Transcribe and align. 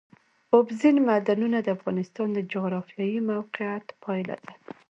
اوبزین 0.55 0.97
معدنونه 1.07 1.57
د 1.63 1.67
افغانستان 1.77 2.27
د 2.33 2.39
جغرافیایي 2.51 3.19
موقیعت 3.31 3.85
پایله 4.03 4.35
ده. 4.45 4.53